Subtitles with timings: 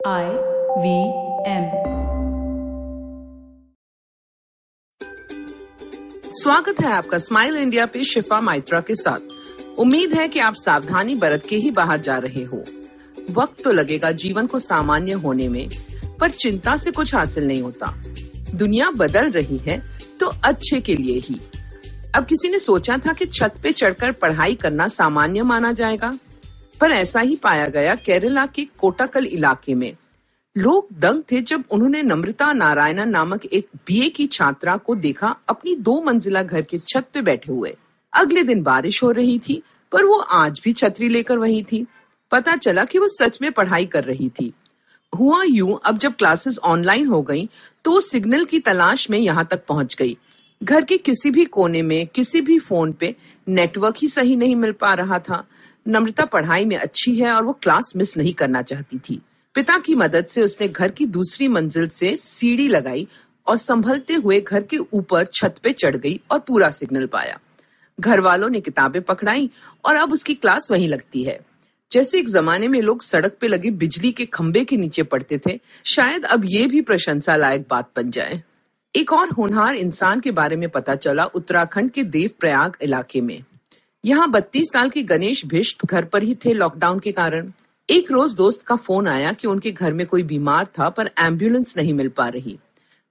[0.00, 0.24] I
[0.78, 0.90] V
[1.46, 1.64] M
[6.32, 11.14] स्वागत है आपका स्माइल इंडिया पे शिफा माइत्रा के साथ। उम्मीद है कि आप सावधानी
[11.14, 12.62] बरत के ही बाहर जा रहे हो।
[13.30, 15.68] वक्त तो लगेगा जीवन को सामान्य होने में,
[16.20, 17.94] पर चिंता से कुछ हासिल नहीं होता।
[18.54, 19.82] दुनिया बदल रही है
[20.20, 21.40] तो अच्छे के लिए ही।
[22.16, 26.18] अब किसी ने सोचा था कि छत पे चढ़कर पढ़ाई करना सामान्य माना जाएगा।
[26.80, 29.92] पर ऐसा ही पाया गया केरला के कोटाकल इलाके में।
[30.56, 35.74] लोग दंग थे जब उन्होंने नम्रता नारायणन नामक एक बीए की छात्रा को देखा, अपनी
[35.76, 37.76] दो मंजिला घर के छत पे बैठे हुए।
[38.12, 41.86] अगले दिन बारिश हो रही थी, पर वो आज भी छतरी लेकर वही थी।
[42.32, 44.52] पता चला कि वो सच में पढ़ाई कर रही थी।
[45.12, 47.48] हुआ यूँ, अब जब क्लासेस ऑनलाइन हो गई
[47.84, 50.16] तो सिग्नल की तलाश में यहाँ तक पहुँच गई।
[50.60, 53.14] घर के किसी भी कोने में, किसी भी फ़ोन पे
[53.46, 55.44] नेटवर्क ही सही नहीं मिल पा रहा था।
[55.88, 59.20] नम्रता पढ़ाई में अच्छी है और वो क्लास मिस नहीं करना चाहती थी।
[59.54, 63.08] पिता की मदद से उसने घर की दूसरी मंजिल से सीढ़ी लगाई
[63.46, 67.38] और संभलते हुए घर के ऊपर छत पे चढ़ गई और पूरा सिग्नल पाया।
[68.00, 69.50] घर वालों ने किताबें पकड़ाई
[69.84, 71.40] और अब उसकी क्लास वहीं लगती है।
[71.90, 75.60] जैसे एक जमाने में लोग सड़क पे लगे बिजली के खंबे के नीचे पड़ते थे,
[75.84, 78.42] शायद अब ये भी प्रशंसा लायक बात बन जाए।
[78.96, 83.44] एक और होनहार इंसान के बारे में पता चला उत्तराखंड के देव प्रयाग इलाके में।
[84.04, 87.50] यहाँ बत्तीस साल के गणेश भिष्ट घर पर ही थे लॉकडाउन के कारण।
[87.88, 91.76] एक रोज दोस्त का फ़ोन आया कि उनके घर में कोई बीमार था, पर एंबुलेंस
[91.76, 92.58] नहीं मिल पा रही।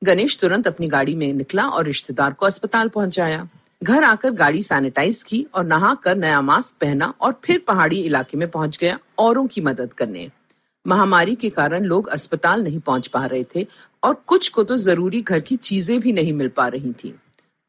[0.02, 3.48] गणेश तुरंत अपनी गाड़ी में निकला और रिश्तेदार को अस्पताल पहुँचाया।
[3.82, 8.38] घर आकर गाड़ी सैनिटाइज की और नहा कर नया मास्क पहना और फिर पहाड़ी इलाके
[8.38, 10.30] में पहुँच गया औरों की मदद करने।
[10.86, 13.68] महामारी के कारण लोग अस्पताल नहीं पहुँच पा रहे थे
[14.04, 17.14] और कुछ को तो ज़रूरी घर की चीज़ें भी नहीं मिल पा रही थी।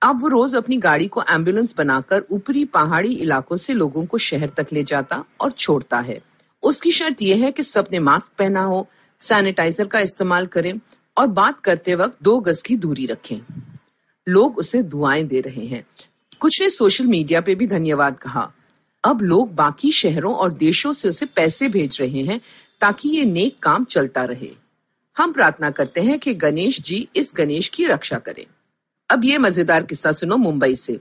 [0.02, 4.48] अब वो रोज अपनी गाड़ी को एंबुलेंस बनाकर ऊपरी पहाड़ी इलाकों से लोगों को शहर
[4.48, 6.20] तक ले जाता और छोड़ता है।
[6.62, 8.88] उसकी शर्त यह है कि सबने मास्क पहना हो,
[9.18, 10.80] सैनिटाइजर का इस्तेमाल करें
[11.18, 13.40] और बात करते वक्त दो गज की दूरी रखें।
[14.28, 15.86] लोग उसे दुआएँ दे रहे हैं।
[16.40, 18.52] कुछ ने सोशल मीडिया पे भी धन्यवाद कहा।
[19.04, 22.40] अब लोग बाकी शहरों और देशों से उसे पैसे भेज रहे हैं
[22.80, 24.50] ताकि ये नेक काम चलता रहे।
[25.18, 28.46] हम प्रार्थना करते हैं कि गणेश जी इस गणेश की रक्षा करें।
[29.10, 30.98] अब ये मज़ेदार किस्सा सुनो मुंबई से।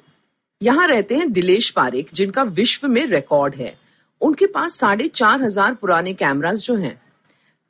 [0.61, 3.77] यहाँ रहते हैं दिलेश पारेख, जिनका विश्व में रिकॉर्ड है।
[4.21, 7.01] उनके पास साढ़े चार हज़ार पुराने कैमरास जो हैं।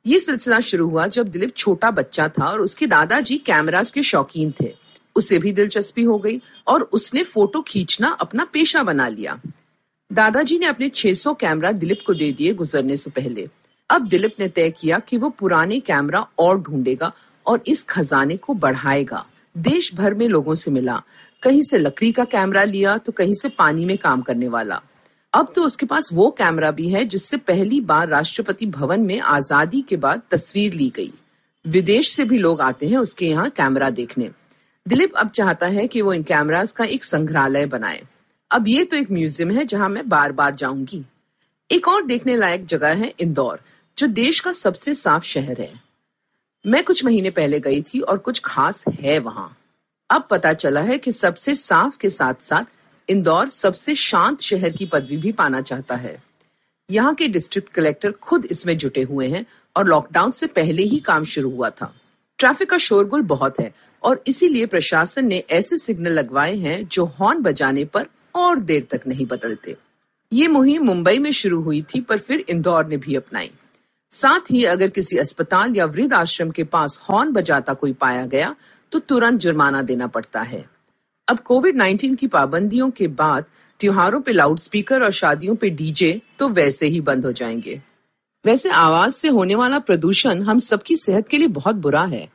[0.06, 4.52] ये सिलसिला शुरू हुआ जब दिलीप छोटा बच्चा था और उसके दादाजी कैमरास के शौकीन
[4.60, 4.72] थे।
[5.16, 9.40] उसे भी दिलचस्पी हो गई और उसने फ़ोटो खींचना अपना पेशा बना लिया।
[10.10, 13.48] दादाजी ने अपने 600 कैमरा दिलीप को दे दिए गुजरने से पहले।
[13.90, 17.12] अब दिलीप ने तय किया कि वो पुराने कैमरा और ढूंढेगा
[17.46, 19.24] और इस खजाने को बढ़ाएगा।
[19.58, 21.02] देश भर में लोगों से मिला।
[21.42, 24.80] कहीं से लकड़ी का कैमरा लिया तो कहीं से पानी में काम करने वाला।
[25.32, 29.80] अब तो उसके पास वो कैमरा भी है, जिससे पहली बार राष्ट्रपति भवन में आज़ादी
[29.82, 31.12] के बाद तस्वीर ली गई।
[31.64, 34.30] विदेश से भी लोग आते हैं उसके यहाँ कैमरा देखने।
[34.86, 38.02] दिलीप अब चाहता है कि वो इन कैमरास का एक संग्रहालय बनाए।
[38.50, 41.04] अब ये तो एक म्यूज़ियम है जहाँ मैं बार बार जाऊँगी।
[41.70, 43.60] एक और देखने लायक जगह है इंदौर,
[43.98, 45.72] जो देश का सबसे साफ़ शहर है।
[46.68, 49.56] मैं कुछ महीने पहले गई थी और कुछ खास है वहाँ।
[50.10, 52.64] अब पता चला है कि सबसे साफ़ के साथ साथ
[53.08, 56.16] इंदौर सबसे शांत शहर की पदवी भी पाना चाहता है।
[56.90, 59.44] यहाँ के डिस्ट्रिक्ट कलेक्टर खुद इसमें जुटे हुए हैं
[59.76, 61.92] और लॉकडाउन से पहले ही काम शुरू हुआ था।
[62.38, 67.42] ट्रैफ़िक का शोरगुल बहुत है और इसीलिए प्रशासन ने ऐसे सिग्नल लगवाए हैं जो हॉर्न
[67.42, 69.76] बजाने पर और देर तक नहीं बदलते।
[70.32, 73.50] ये मुहिम मुंबई में शुरू हुई थी पर फिर इंदौर ने भी अपनाई।
[74.12, 78.56] साथ ही अगर किसी अस्पताल या वृद्ध आश्रम के पास हॉर्न बजाता कोई पाया गया
[78.92, 80.64] तो तुरंत जुर्माना देना पड़ता है।
[81.28, 83.44] अब कोविड 19 की पाबंदियों के बाद
[83.80, 87.82] त्योहारों पे लाउडस्पीकर और शादियों पे डीजे तो वैसे ही बंद हो जाएँगे।
[88.44, 92.28] वैसे आवाज़ से होने वाला प्रदूषण हम सबकी सेहत के लिए बहुत बुरा है।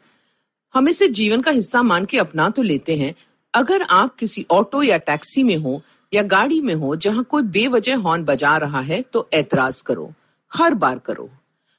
[0.74, 3.16] हम इसे जीवन का हिस्सा मान के अपना तो लेते हैं।
[3.54, 5.82] अगर आप किसी ऑटो या टैक्सी में हो
[6.14, 10.14] या गाड़ी में हो, जहाँ कोई बेवजह हॉर्न बजा रहा है तो ऐतराज करो।
[10.52, 11.30] हर बार करो।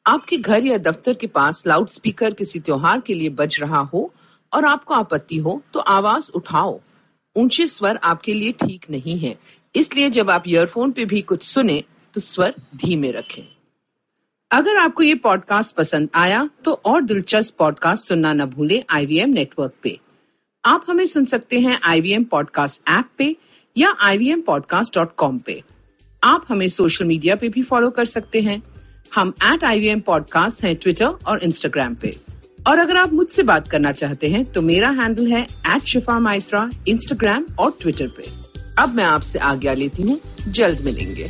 [0.07, 4.13] आपके घर या दफ्तर के पास लाउड स्पीकर किसी त्योहार के लिए बज रहा हो
[4.53, 6.81] और आपको आपत्ति हो तो आवाज़ उठाओ।
[7.37, 9.39] ऊँचे स्वर आपके लिए ठीक नहीं है।
[9.75, 11.85] इसलिए जब आप ईयरफोन पे भी कुछ सुने
[12.15, 13.43] तो स्वर धीमे रखें।
[14.51, 19.73] अगर आपको ये पॉडकास्ट पसंद आया तो और दिलचस्प पॉडकास्ट सुनना न भूले आईवीएम नेटवर्क
[19.83, 20.01] पे।
[20.65, 23.37] आप हमें सुन सकते हैं आईवीएम पॉडकास्ट ऐप पे
[23.79, 25.63] या आई वी पे।
[26.25, 28.63] आप हमें सोशल मीडिया पे भी फॉलो कर सकते हैं।
[29.15, 32.17] हम एट आई वी पॉडकास्ट है ट्विटर और इंस्टाग्राम पे।
[32.67, 36.69] और अगर आप मुझसे बात करना चाहते हैं तो मेरा हैंडल है एट शिफा माइत्रा
[36.89, 38.25] इंस्टाग्राम और ट्विटर पे।
[38.83, 40.19] अब मैं आपसे आज्ञा लेती हूँ,
[40.49, 41.29] जल्द मिलेंगे।